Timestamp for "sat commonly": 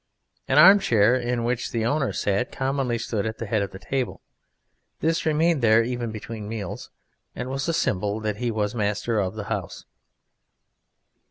2.11-2.97